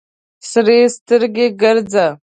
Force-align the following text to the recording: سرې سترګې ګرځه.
سرې 0.49 0.79
سترګې 0.95 1.47
ګرځه. 1.61 2.07